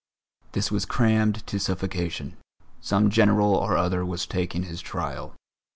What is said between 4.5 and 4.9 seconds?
his